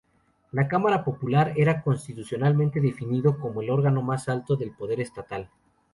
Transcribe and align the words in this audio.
La 0.53 0.67
Cámara 0.67 1.03
Popular 1.05 1.53
era 1.55 1.83
constitucionalmente 1.83 2.81
definido 2.81 3.37
como 3.39 3.61
el 3.61 3.69
órgano 3.69 4.01
más 4.01 4.29
alto 4.29 4.55
del 4.55 4.71
poder 4.71 4.99
estatal. 4.99 5.47